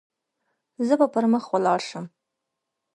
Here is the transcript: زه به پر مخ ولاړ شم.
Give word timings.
زه 0.87 0.93
به 0.99 1.07
پر 1.13 1.25
مخ 1.33 1.45
ولاړ 1.53 1.79
شم. 1.89 2.05